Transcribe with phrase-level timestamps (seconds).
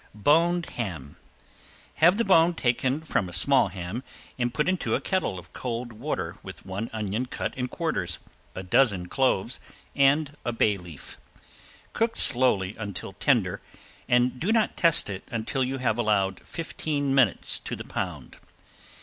[0.15, 1.15] ~BONED HAM~
[1.97, 4.01] Have the bone taken from a small ham
[4.35, 8.17] and put into a kettle of cold water with one onion cut in quarters,
[8.55, 9.59] a dozen cloves,
[9.95, 11.19] and a bay leaf.
[11.93, 13.61] Cook slowly until tender
[14.09, 18.37] and do not test it until you have allowed fifteen minutes to the pound.